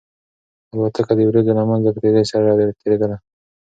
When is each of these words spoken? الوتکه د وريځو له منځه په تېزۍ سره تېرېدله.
الوتکه 0.73 1.13
د 1.17 1.21
وريځو 1.27 1.53
له 1.59 1.63
منځه 1.69 1.89
په 1.93 1.99
تېزۍ 2.03 2.23
سره 2.31 2.49
تېرېدله. 2.81 3.17